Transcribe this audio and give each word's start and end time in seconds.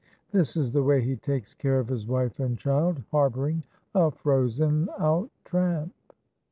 This 0.31 0.57
is 0.57 0.71
the 0.71 0.81
way 0.81 0.99
he 1.01 1.15
takes 1.15 1.53
care 1.53 1.77
of 1.77 1.87
his 1.87 2.07
wife 2.07 2.39
and 2.39 2.57
child, 2.57 3.03
harbouring 3.11 3.61
a 3.93 4.09
frozen 4.09 4.89
out 4.97 5.29
tramp." 5.45 5.93